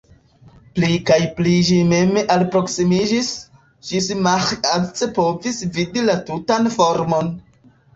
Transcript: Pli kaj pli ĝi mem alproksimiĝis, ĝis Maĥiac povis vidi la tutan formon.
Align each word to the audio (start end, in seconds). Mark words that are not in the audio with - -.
Pli 0.77 0.87
kaj 1.09 1.17
pli 1.39 1.53
ĝi 1.67 1.77
mem 1.91 2.17
alproksimiĝis, 2.37 3.31
ĝis 3.93 4.11
Maĥiac 4.25 5.07
povis 5.23 5.65
vidi 5.81 6.11
la 6.13 6.21
tutan 6.33 6.77
formon. 6.81 7.37